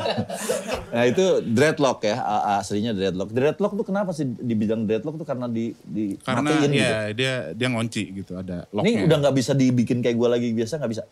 [0.90, 2.20] Nah itu dreadlock ya,
[2.60, 3.32] aslinya dreadlock.
[3.32, 6.84] Dreadlock tuh kenapa sih dibilang dreadlock tuh karena di di Karena matiin gitu.
[6.84, 9.02] ya dia dia ngonci gitu ada Ini locknya.
[9.08, 11.04] udah nggak bisa dibikin kayak gua lagi biasa nggak bisa.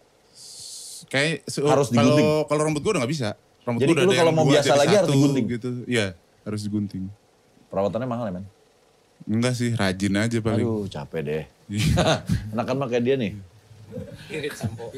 [1.08, 2.28] Kayak Harus digunting.
[2.28, 3.30] Kalau kalau rambut gue udah nggak bisa.
[3.68, 5.46] Rambut Jadi lu kalau mau dua biasa lagi harus satu digunting?
[5.52, 5.70] Gitu.
[5.92, 6.16] Iya,
[6.48, 7.04] harus digunting.
[7.68, 8.46] Perawatannya mahal ya men.
[9.28, 10.64] Enggak sih, rajin aja paling.
[10.64, 11.44] Aduh capek deh.
[12.56, 13.36] Enakan mah kayak dia nih.
[14.32, 14.88] Irit sampo.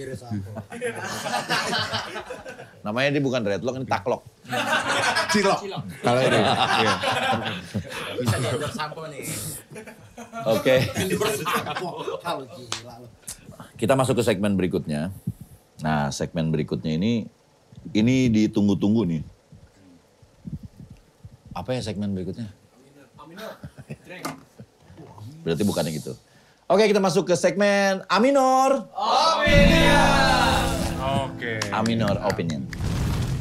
[2.86, 4.22] Namanya dia bukan dreadlock, ini taklok.
[5.34, 5.60] Cilok.
[6.06, 6.38] Kalau ini.
[6.38, 6.94] Iya.
[8.22, 8.38] Bisa
[8.70, 9.26] sampo nih.
[10.46, 10.76] Oke.
[13.82, 15.10] Kita masuk ke segmen berikutnya.
[15.82, 17.39] Nah, segmen berikutnya ini
[17.94, 19.22] ini ditunggu-tunggu nih.
[21.54, 22.50] Apa ya segmen berikutnya?
[25.44, 26.14] Berarti bukan yang itu.
[26.70, 28.86] Oke, kita masuk ke segmen Aminor.
[31.26, 31.58] Oke.
[31.74, 32.62] Aminor opinion.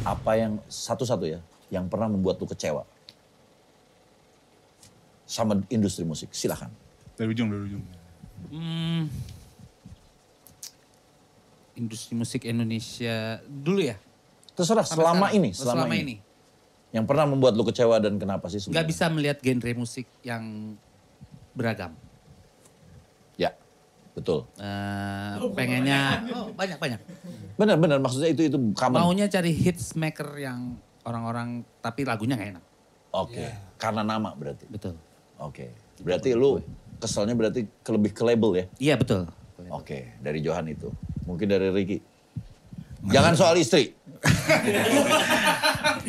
[0.07, 2.89] Apa yang satu-satu ya yang pernah membuat lu kecewa
[5.29, 6.33] sama industri musik?
[6.33, 6.73] Silakan.
[7.21, 7.85] Dari ujung, dari ujung.
[8.49, 9.11] Hmm,
[11.77, 13.99] industri musik Indonesia dulu ya?
[14.59, 15.39] Terserah Sampai selama sekarang?
[15.39, 16.17] ini, Oh, selama, ini.
[16.91, 18.91] Yang pernah membuat lu kecewa dan kenapa sih sebenarnya?
[18.91, 20.75] bisa melihat genre musik yang
[21.55, 21.95] beragam.
[23.39, 23.55] Ya,
[24.19, 24.51] betul.
[24.59, 26.99] Eh, pengennya oh, banyak banyak.
[27.55, 28.99] Benar-benar maksudnya itu itu common.
[28.99, 30.75] Maunya cari hits maker yang
[31.07, 32.65] orang-orang tapi lagunya nggak enak.
[33.15, 33.47] Oke,
[33.79, 34.67] karena nama berarti.
[34.67, 34.99] Betul.
[35.39, 35.71] Oke,
[36.03, 36.59] berarti lu
[36.99, 38.65] keselnya berarti ke lebih ke label ya?
[38.83, 39.23] Iya betul.
[39.71, 40.91] Oke, dari Johan itu.
[41.31, 42.03] Mungkin dari Ricky.
[43.07, 43.98] Jangan soal istri.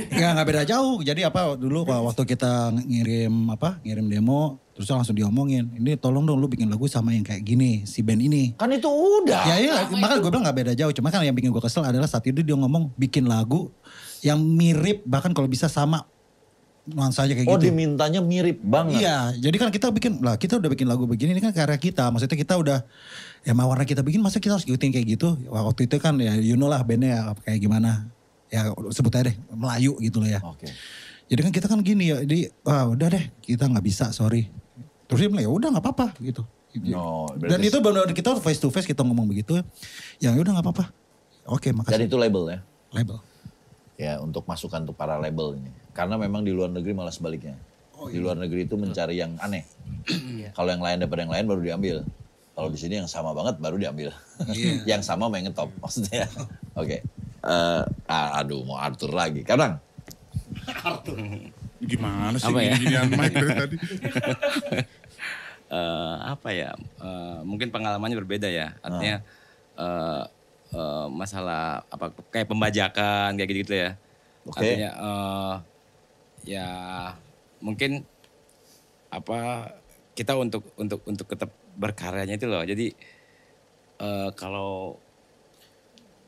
[0.09, 0.99] Nggak, nggak beda jauh.
[1.03, 5.75] Jadi apa dulu waktu kita ngirim apa ngirim demo terus langsung diomongin.
[5.75, 8.55] Ini tolong dong lu bikin lagu sama yang kayak gini si band ini.
[8.55, 9.43] Kan itu udah.
[9.43, 10.93] Ya iya, makanya gue bilang gak beda jauh.
[10.95, 13.67] Cuma kan yang bikin gue kesel adalah saat itu dia ngomong bikin lagu
[14.23, 16.07] yang mirip bahkan kalau bisa sama
[16.89, 17.69] nuansanya kayak Oh gitu.
[17.69, 19.03] dimintanya mirip banget.
[19.03, 22.09] Iya, jadi kan kita bikin lah kita udah bikin lagu begini ini kan karya kita.
[22.09, 22.81] Maksudnya kita udah
[23.41, 25.35] ya mau warna kita bikin masa kita harus ikutin kayak gitu.
[25.45, 28.09] Waktu itu kan ya you know lah bandnya ya kayak gimana.
[28.49, 30.41] Ya sebut aja deh Melayu gitu loh ya.
[30.41, 30.65] Oke.
[31.29, 34.49] Jadi kan kita kan gini ya, jadi wah udah deh kita nggak bisa sorry.
[35.05, 36.41] Terus dia bilang ya udah nggak apa-apa gitu.
[36.85, 39.57] No, Dan berarti- itu benar kita face to face kita ngomong begitu.
[40.17, 40.85] Yang ya udah nggak apa-apa.
[41.45, 42.05] Oke Dan makasih.
[42.05, 42.59] itu label ya?
[42.89, 43.17] Label.
[43.97, 45.69] Ya untuk masukan untuk para label ini.
[45.93, 47.57] Karena memang di luar negeri malah sebaliknya.
[47.99, 49.65] Di luar negeri itu mencari yang aneh.
[50.53, 51.95] Kalau yang lain daripada yang lain baru diambil.
[52.59, 54.11] Kalau di sini yang sama banget baru diambil.
[54.91, 56.27] yang sama main ngetop maksudnya.
[56.75, 57.07] Oke.
[57.39, 59.47] Eh, ah, aduh mau Arthur lagi.
[59.47, 59.79] Kadang.
[61.79, 62.75] Gimana sih Apa ya?
[62.75, 63.77] gini-ginian Mike dari tadi?
[65.69, 69.21] eh apa ya eh, mungkin pengalamannya berbeda ya artinya
[69.77, 70.23] eh,
[70.73, 73.91] eh, masalah apa kayak pembajakan kayak gitu, ya
[74.49, 74.65] Oke.
[74.65, 75.55] artinya eh,
[76.49, 76.67] ya
[77.61, 78.01] mungkin
[79.13, 79.69] apa
[80.17, 82.91] kita untuk untuk untuk tetap berkaryanya itu loh jadi
[83.97, 84.99] eh, kalau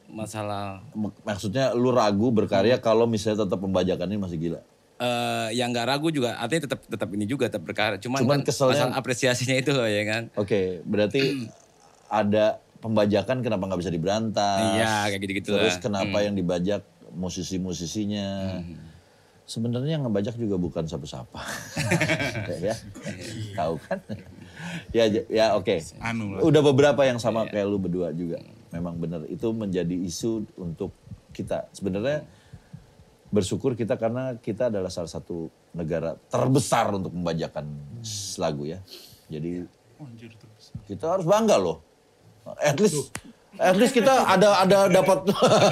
[0.08, 4.62] masalah Mak- Maksudnya lu ragu berkarya kalau misalnya tetap pembajakannya masih gila.
[4.98, 8.46] eh yang nggak ragu juga artinya tetap tetap ini juga tetap berkarya cuman, Cuman kan
[8.46, 11.50] keselnya- masalah apresiasinya itu loh ya kan Oke, berarti
[12.12, 14.62] ada pembajakan kenapa nggak bisa diberantas?
[14.74, 15.82] Iya, kayak gitu-gitu Terus lah.
[15.82, 16.82] kenapa yang dibajak
[17.14, 18.58] musisi-musisinya?
[19.44, 21.40] Sebenarnya yang ngebajak juga bukan siapa-siapa.
[22.62, 22.76] ya,
[23.54, 24.00] tahu kan?
[24.98, 25.76] ya, ya oke.
[26.00, 26.42] Anu lah.
[26.46, 28.40] Udah beberapa yang sama kayak lu berdua juga.
[28.72, 30.96] Memang benar itu menjadi isu untuk
[31.36, 31.68] kita.
[31.76, 32.24] Sebenarnya
[33.32, 37.66] bersyukur kita karena kita adalah salah satu negara terbesar untuk membajakan
[38.40, 38.80] lagu ya.
[39.32, 39.64] Jadi
[40.88, 41.80] kita harus bangga loh.
[42.60, 43.14] At least
[43.60, 45.28] at least kita ada ada dapat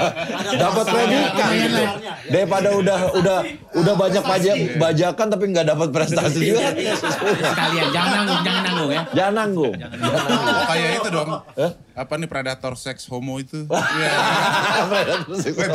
[0.63, 1.83] dapat predikat gitu.
[2.27, 3.37] Daripada udah udah
[3.71, 6.75] udah banyak pajak bajakan tapi nggak dapat prestasi juga.
[6.75, 9.01] Sekalian jangan nanggung, jangan nanggung ya.
[9.15, 9.73] Jangan nanggung.
[9.79, 11.29] Oh, kayak itu dong.
[11.99, 13.63] Apa nih predator seks homo itu?
[13.99, 14.15] Iya.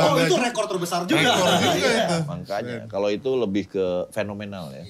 [0.00, 1.20] Oh itu rekor terbesar juga.
[1.20, 2.16] Rekor juga itu.
[2.24, 4.84] Makanya kalau itu lebih ke fenomenal ya.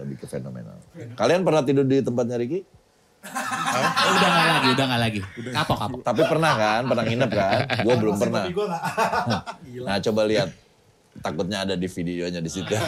[0.00, 0.80] Lebih ke fenomenal.
[1.14, 2.79] Kalian pernah tidur di tempatnya Ricky?
[3.20, 5.20] Oh, udah nggak lagi, udah nggak lagi.
[5.50, 6.00] Kapok, kapok.
[6.00, 6.80] Tapi pernah kan?
[6.84, 7.58] Pernah nginep kan?
[7.84, 8.42] Gue belum pernah.
[8.48, 9.42] Gak.
[9.82, 10.48] Nah coba lihat.
[11.12, 12.70] Takutnya ada di videonya di situ.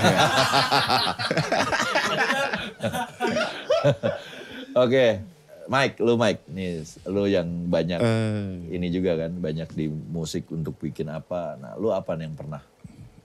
[4.74, 5.20] Oke,
[5.64, 8.72] Mike, lu Mike, nih lu yang banyak Eh.
[8.72, 11.56] ini juga kan, banyak di musik untuk bikin apa.
[11.56, 12.62] Nah, lu apa nih yang pernah?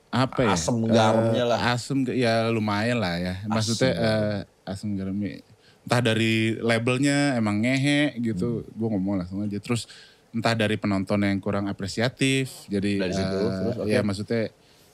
[0.08, 0.56] apa ya?
[0.56, 1.60] Asem garamnya Eh, lah.
[1.70, 3.44] Asem ga- ya lumayan lah ya.
[3.46, 5.44] Maksudnya eh, asem garamnya
[5.88, 8.68] entah dari labelnya emang ngehe gitu, Hmm.
[8.70, 9.56] gue ngomong langsung aja.
[9.58, 9.88] Terus
[10.30, 13.88] entah dari penonton yang kurang apresiatif, jadi Dari situ, eh, terus, oke.
[13.88, 14.44] ya maksudnya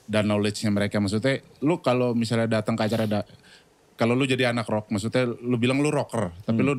[0.04, 3.26] dan knowledge-nya mereka maksudnya lu kalau misalnya datang ke acara da-
[3.94, 6.68] kalau lu jadi anak rock maksudnya lu bilang lu rocker tapi Hmm.
[6.68, 6.72] lu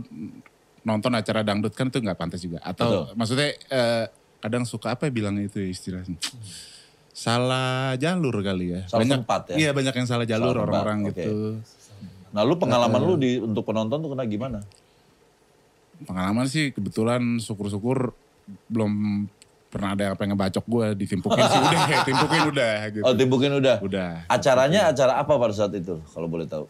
[0.81, 4.05] nonton acara dangdut kan itu nggak pantas juga atau maksudnya eh,
[4.37, 6.15] kadang suka apa ya bilangnya itu ya istilahnya
[7.11, 9.55] salah jalur kali ya Salah banyak tempat ya?
[9.57, 11.09] iya banyak yang salah jalur orang-orang oke.
[11.15, 11.33] gitu
[12.35, 14.59] Nah, lu pengalaman lu di untuk penonton tuh kena gimana?
[15.97, 18.11] pengalaman sih kebetulan syukur-syukur
[18.67, 19.23] belum
[19.65, 23.79] pernah ada yang pengen bacok gue ditimpukin sih udah timpukin udah gitu Oh, timbukin udah.
[23.79, 26.67] udah Acaranya acara apa pada saat itu kalau boleh tahu?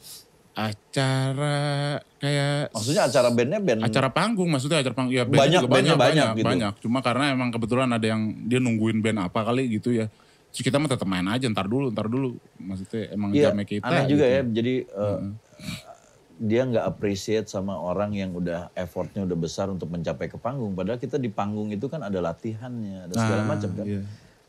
[0.56, 1.58] acara
[2.16, 5.84] kayak Maksudnya acara bandnya band acara panggung maksudnya acara panggung ya band Banyak juga banyak
[5.90, 6.48] banyak banyak, gitu.
[6.48, 6.74] banyak.
[6.80, 10.08] cuma karena emang kebetulan ada yang dia nungguin band apa kali gitu ya
[10.48, 13.84] terus kita mah tetap main aja ntar dulu ntar dulu maksudnya emang Iya, jamnya kita
[13.84, 14.32] aneh juga gitu.
[14.32, 14.42] ya.
[14.48, 15.18] Jadi eh,
[16.36, 20.76] dia nggak appreciate sama orang yang udah effortnya udah besar untuk mencapai ke panggung.
[20.76, 23.86] Padahal kita di panggung itu kan ada latihannya, ada segala Ah, macam kan.
[23.86, 24.02] iya.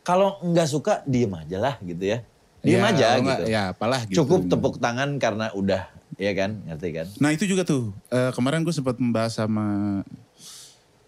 [0.02, 2.18] Kalau nggak suka diem aja lah gitu ya.
[2.60, 3.42] Diem Ya, aja gitu.
[3.46, 4.22] ya apalah gitu.
[4.22, 7.06] Cukup tepuk tangan karena udah, ya kan, ngerti kan?
[7.18, 10.02] Nah itu juga tuh eh, kemarin gue sempat membahas sama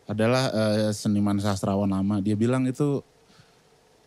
[0.07, 2.23] adalah eh, seniman sastrawan lama.
[2.23, 3.03] Dia bilang itu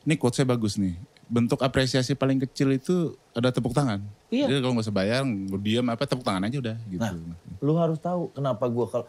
[0.02, 0.96] ini quotes-nya bagus nih.
[1.32, 4.04] Bentuk apresiasi paling kecil itu ada tepuk tangan.
[4.28, 4.52] Iya.
[4.52, 7.00] Jadi kalau nggak usah bayar, gue diam apa tepuk tangan aja udah gitu.
[7.00, 7.15] Nah,
[7.63, 9.06] lu harus tahu kenapa gua kalau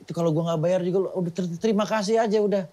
[0.00, 2.64] itu kalau gua nggak bayar juga lu udah ter- terima kasih aja udah.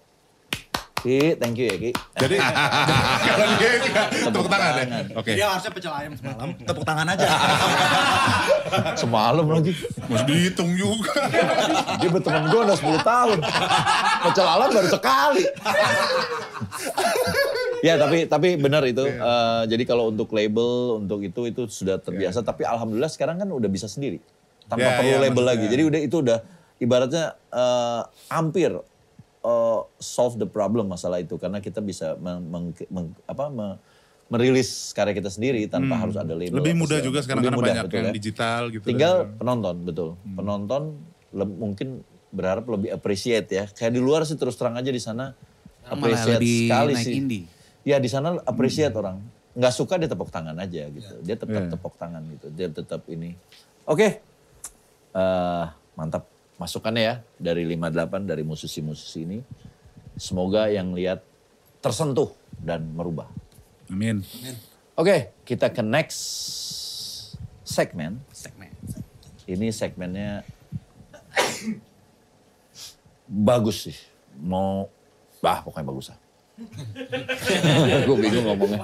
[0.96, 1.90] Ki, thank you ya Ki.
[1.92, 2.36] Jadi
[3.28, 4.80] kalau dia nggak tepuk tangan ya.
[4.80, 5.04] tangan.
[5.20, 5.30] Oke.
[5.36, 6.48] Dia harusnya pecel ayam semalam.
[6.56, 7.26] Tepuk tangan aja.
[9.00, 9.72] Semalam lagi.
[10.10, 11.14] Mesti dihitung juga.
[12.02, 13.38] Dia berteman gue udah 10 tahun.
[14.26, 15.44] Pecel alam baru sekali.
[17.86, 19.02] Ya tapi tapi benar itu.
[19.02, 20.68] Eh, jadi kalau untuk label
[20.98, 22.42] untuk itu itu sudah terbiasa.
[22.42, 24.18] Tapi alhamdulillah sekarang kan udah bisa sendiri
[24.66, 25.50] tanpa Ya, perlu ya, label maksudnya.
[25.52, 25.66] lagi.
[25.68, 26.38] Jadi udah itu udah
[26.76, 28.70] ibaratnya eh, hampir
[29.40, 33.78] eh, solve the problem masalah itu karena kita bisa meng- meng- meng- apa me-
[34.26, 36.50] merilis karya kita sendiri tanpa harus ada label.
[36.50, 36.58] Hmm.
[36.58, 38.12] Lebih mudah juga sekarang Lebih karena mudah, banyak betul yang ya.
[38.12, 38.84] digital gitu.
[38.84, 40.08] Tinggal dan- penonton betul.
[40.28, 40.82] Penonton
[41.30, 41.88] le- mungkin
[42.28, 43.64] berharap lebih appreciate ya.
[43.68, 45.30] Kayak di luar sih terus terang aja di sana
[45.84, 47.14] appreciate sekali sih.
[47.14, 47.44] indie.
[47.86, 49.22] Ya di sana appreciate orang.
[49.54, 51.14] Nggak suka dia tepuk tangan aja gitu.
[51.22, 51.70] Dia tetap Iya.
[51.70, 52.46] tepuk tangan gitu.
[52.50, 53.38] Dia tetap ini.
[53.86, 54.18] Oke.
[55.14, 56.26] Eh, mantap
[56.58, 59.38] masukannya ya dari 58 dari musisi-musisi ini.
[60.18, 61.22] Semoga yang lihat
[61.78, 63.30] tersentuh dan merubah.
[63.86, 64.26] Amin.
[64.98, 66.18] Oke, kita ke next
[67.62, 68.18] segmen.
[68.34, 68.74] Segmen.
[69.46, 70.42] Ini segmennya
[73.48, 73.96] bagus sih.
[74.36, 74.90] Mau,
[75.40, 76.18] ah pokoknya bagus lah.
[78.06, 78.80] Gue bingung ngomongnya.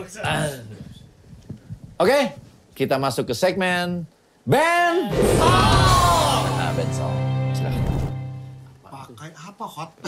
[1.97, 2.37] Oke,
[2.77, 4.05] kita masuk ke segmen
[4.45, 5.09] band
[5.41, 6.45] song.
[6.53, 7.17] Nah, band song.
[7.57, 8.01] Silahkan.
[8.85, 9.91] Pakai apa hot?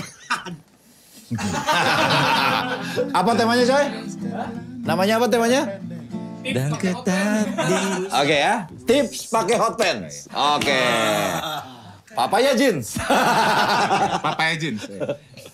[3.17, 3.85] Apa temanya coy?
[4.85, 5.81] Namanya apa temanya?
[6.45, 7.81] Dan ketat di
[8.13, 10.29] Oke ya, tips pakai hot pants.
[10.31, 10.85] Oke.
[12.13, 13.01] Papaya jeans.
[14.21, 14.85] Papaya jeans.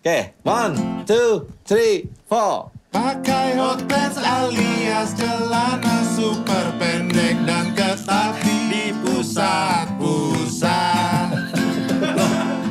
[0.00, 0.32] Oke, okay.
[0.48, 2.72] one, two, three, four.
[2.88, 8.32] Pakai hot pants alias celana super pendek dan ketat
[8.72, 10.72] di pusat-pusat.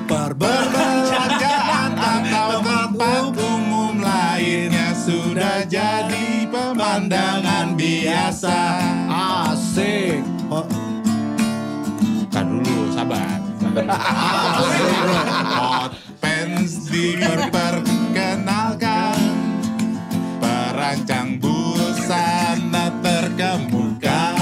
[0.10, 8.58] Perbelanjaan atau tempat umum lainnya sudah jadi pemandangan biasa.
[9.06, 10.26] Asik.
[10.50, 10.66] Oh.
[12.34, 13.38] Kan dulu, sabar.
[13.86, 14.98] Asik.
[15.54, 15.94] Hot
[16.90, 19.22] diperkenalkan.
[20.42, 24.34] Perancang busana terkemuka.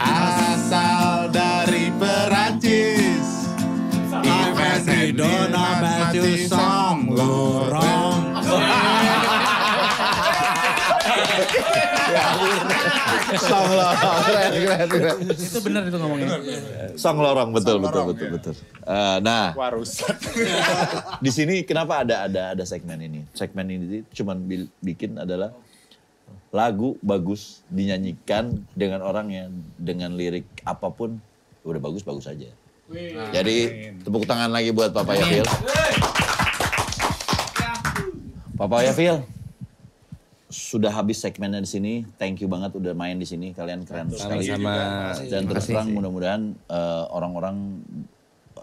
[0.00, 3.50] Asal dari Perancis.
[4.20, 6.22] Ives Di Dona Batu
[13.36, 15.16] Song lorong, keren, keren, keren.
[15.30, 16.28] Itu benar itu ngomongnya.
[16.96, 18.54] Song lorong, betul, betul, betul, betul.
[18.80, 20.16] Eh, nah, Wah rusak
[21.24, 23.20] di sini kenapa ada ada ada segmen ini?
[23.32, 25.54] Segmen ini cuman bil- bikin adalah
[26.50, 31.22] lagu bagus dinyanyikan dengan orang yang dengan lirik apa pun
[31.62, 32.50] udah bagus bagus aja.
[33.30, 33.56] Jadi
[34.02, 35.46] tepuk tangan lagi buat Papaya Phil.
[38.58, 39.22] Papaya Phil.
[40.50, 41.92] Sudah habis segmennya di sini.
[42.18, 43.54] Thank you banget udah main di sini.
[43.54, 44.44] Kalian keren sekali.
[44.50, 45.14] Sama-sama.
[45.30, 47.80] Dan terus terang mudah-mudahan eh, orang-orang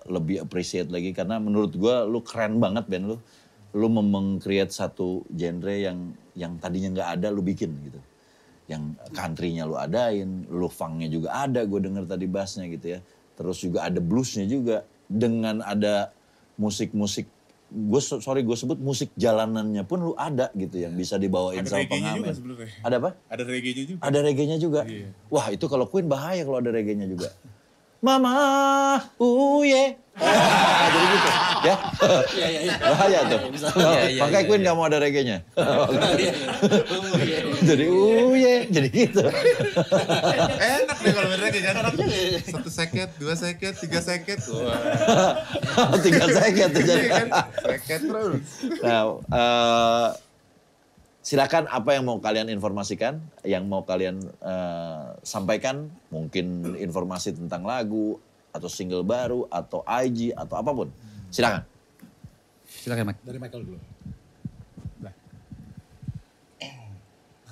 [0.07, 3.17] lebih appreciate lagi karena menurut gua lu keren banget Ben lu.
[3.75, 7.99] Lu meng-create satu genre yang yang tadinya nggak ada lu bikin gitu.
[8.67, 12.99] Yang country-nya lu adain, lu funk-nya juga ada, gue denger tadi bassnya gitu ya.
[13.39, 14.83] Terus juga ada bluesnya juga.
[15.07, 16.11] Dengan ada
[16.59, 17.31] musik-musik,
[17.67, 21.83] gue sorry gue sebut musik jalanannya pun lu ada gitu yang bisa dibawain Ada sama
[21.83, 22.31] juga pengamen.
[22.31, 22.69] sebenarnya.
[22.79, 23.09] Ada apa?
[23.27, 24.81] Ada reggae-nya juga Ada reggae-nya juga.
[25.27, 27.29] Wah itu kalau Queen bahaya kalau ada reggae-nya juga.
[27.99, 28.31] Mama,
[29.19, 29.99] uye.
[30.15, 31.29] Ah, jadi gitu,
[31.63, 31.75] ya.
[32.81, 33.39] Bahaya tuh.
[34.21, 35.41] Makanya Queen gak mau ada reggae-nya.
[37.63, 39.23] jadi uye, jadi gitu.
[40.57, 41.75] Enak deh kalau reggae kan
[42.45, 47.01] Satu seket, dua seket, tiga seket Wah Tiga second tuh jadi.
[47.01, 47.27] Iya kan?
[47.63, 48.41] Seket terus
[48.81, 50.09] Nah, eh,
[51.21, 58.19] silakan apa yang mau kalian informasikan, yang mau kalian eh, sampaikan, mungkin informasi tentang lagu
[58.55, 60.89] atau single baru atau IG atau apa pun.
[61.31, 61.63] Silakan.
[62.67, 63.21] Silakan Mike.
[63.23, 63.79] Dari Michael dulu.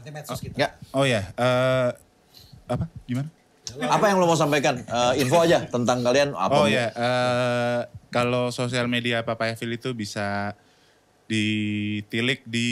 [0.06, 0.54] Nanti medsos kita.
[0.54, 1.90] Ya, Oh ya eh,
[2.70, 2.86] Apa?
[3.10, 3.34] Gimana?
[3.66, 4.78] apa yang lo mau sampaikan?
[4.78, 6.54] Eh, info aja tentang kalian apa?
[6.54, 7.82] Oh ya, eh,
[8.14, 10.54] kalau sosial media Papaya Phil itu bisa
[11.26, 12.70] ditilik di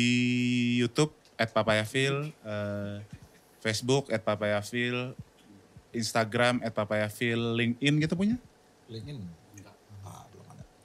[0.77, 3.01] YouTube at Papaya Phil, eh,
[3.59, 5.17] Facebook at Papaya Phil,
[5.91, 8.37] Instagram at Papaya Phil, LinkedIn gitu punya?
[8.87, 9.42] LinkedIn.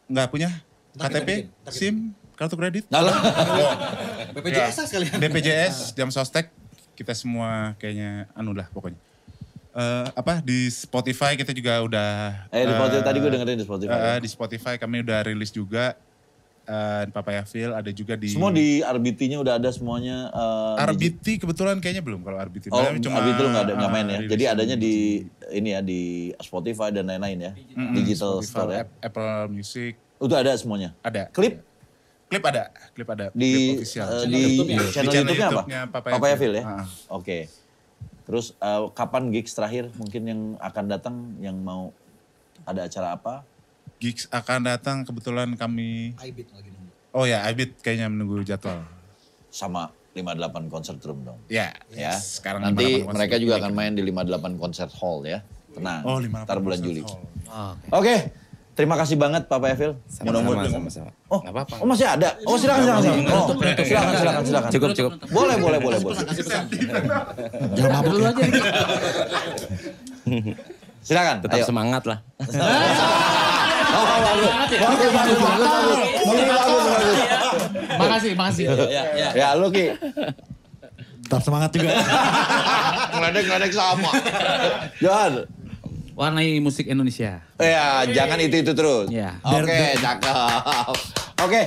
[0.09, 0.49] Nggak punya?
[0.90, 1.94] Ntar kita KTP, bikin, kita SIM,
[2.35, 2.85] kartu kredit?
[2.88, 3.12] Nah, lo-
[4.35, 5.16] BPJS sekalian.
[5.21, 6.49] BPJS, jam sostek,
[6.94, 8.99] kita semua kayaknya anu lah pokoknya.
[9.71, 12.11] Eh, apa di Spotify kita juga udah
[12.51, 13.94] Eh, di Spotify, eh, tadi gue dengerin di Spotify.
[13.94, 15.94] eh, di Spotify kami udah rilis juga
[16.68, 20.28] eh, Papaya Phil ada juga di Semua di RBT-nya udah ada semuanya.
[20.28, 22.68] eh, di- RBT kebetulan kayaknya belum kalau RBT.
[22.68, 24.18] Oh, Tapi RBT lu nggak ada nggak eh, main ya.
[24.18, 24.94] rilis Jadi adanya di
[25.50, 26.00] ini ya di
[26.38, 27.52] Spotify dan lain-lain ya.
[27.57, 28.81] Mm-mm, Digital Spotify, store ya.
[28.83, 30.92] App- Apple Music Itu ada semuanya.
[31.00, 31.26] ada.
[31.28, 31.64] Klip
[32.28, 33.33] Klip ada, klip ada.
[33.33, 34.04] di klip official.
[34.04, 34.76] eh, Channel di YouTube-nya.
[34.76, 35.52] channel, Di channel YouTube-nya apa?
[35.54, 36.52] YouTube-nya Papaya Papaya Phil.
[36.52, 36.62] Ya.
[36.62, 36.85] Ah.
[37.11, 37.38] Oke.
[38.22, 41.88] Terus eh, kapan gigs terakhir mungkin yang akan datang yang mau
[42.62, 43.48] ada acara apa?
[43.98, 46.92] Gigs akan datang kebetulan kami Ibit lagi nunggu.
[47.11, 48.78] Oh ya, Abid kayaknya menunggu jadwal.
[49.48, 51.38] Sama 58 concert room dong.
[51.46, 52.14] Ya, Ya.
[52.14, 53.42] sekarang Nanti 58 mereka konser.
[53.42, 55.38] juga akan main di 58 concert hall ya.
[55.68, 56.02] Tenang.
[56.02, 57.02] Oh, 58 Ntar bulan konser Juli.
[57.90, 58.16] Oke.
[58.72, 59.98] Terima kasih banget Papa Evil.
[60.06, 61.11] Sama-sama, sama-sama.
[61.26, 61.74] Oh, Nggak apa-apa.
[61.82, 62.30] oh masih ada?
[62.46, 63.26] Oh silakan silakan silakan.
[63.26, 64.70] Oh, silakan silakan silakan.
[64.70, 65.12] Cukup, cukup.
[65.28, 66.18] Boleh boleh boleh boleh.
[67.74, 68.30] Jangan mabuk Dulu ya.
[68.30, 68.42] aja.
[70.98, 71.37] Silakan.
[71.40, 71.66] Tetap ayo.
[71.66, 72.18] semangat lah.
[73.98, 74.50] Oh, bagus.
[74.78, 75.98] Bagus bagus bagus bagus.
[76.22, 77.18] Ini bagus bagus.
[77.99, 78.64] Makasih, makasih.
[79.34, 79.90] Ya lu Ki.
[81.26, 81.92] Tetap semangat juga.
[83.18, 84.11] Ngeledek-ngeledek sama.
[85.03, 85.44] Johan.
[86.18, 87.44] Warnai musik Indonesia.
[87.61, 89.07] Ya, jangan itu-itu terus.
[89.12, 89.38] Ya.
[89.44, 90.96] Oke, cakep.
[91.44, 91.62] Oke.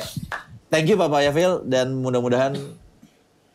[0.72, 2.56] Thank you Papa Yavil dan mudah-mudahan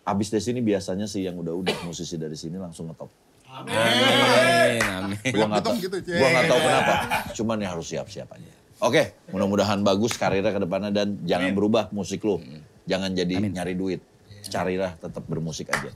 [0.07, 3.09] abis dari sini biasanya sih yang udah-udah musisi dari sini langsung ngetop.
[3.51, 5.33] Amin, amin.
[5.33, 6.95] Gua nggak tahu, gitu, gua nggak tahu kenapa.
[7.33, 8.53] Cuman ya harus siap-siap aja.
[8.77, 12.37] Oke, mudah-mudahan bagus karirnya ke depannya dan jangan berubah musik lu.
[12.85, 14.05] Jangan jadi nyari duit.
[14.47, 15.91] Carilah tetap bermusik aja.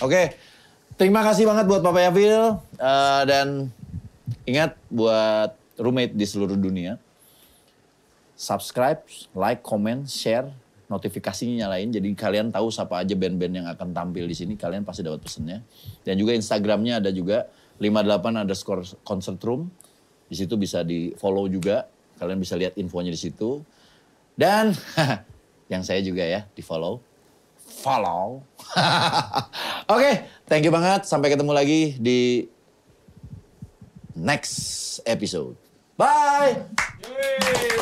[0.00, 0.34] Oke,
[0.96, 3.70] terima kasih banget buat Papa Yavil Eh, dan
[4.48, 6.98] ingat buat roommate di seluruh dunia.
[8.34, 9.06] Subscribe,
[9.38, 10.50] like, comment, share,
[10.90, 11.94] notifikasinya nyalain.
[11.94, 14.58] Jadi kalian tahu siapa aja band-band yang akan tampil di sini.
[14.58, 15.62] Kalian pasti dapat pesennya.
[16.02, 17.46] Dan juga Instagramnya ada juga
[17.78, 19.70] 58 underscore concert room.
[20.26, 21.86] Di situ bisa di follow juga.
[22.16, 23.62] Kalian bisa lihat infonya di situ.
[24.36, 24.72] Dan
[25.72, 27.00] yang saya juga ya di follow.
[27.82, 28.44] Follow.
[29.92, 31.08] Oke, okay, thank you banget.
[31.08, 32.48] Sampai ketemu lagi di
[34.16, 35.56] next episode.
[35.96, 36.68] Bye.
[37.04, 37.72] Yay.